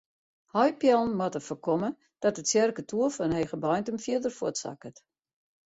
[0.53, 1.89] Heipeallen moatte foarkomme
[2.23, 4.97] dat de tsjerketoer fan Hegebeintum fierder fuortsakket.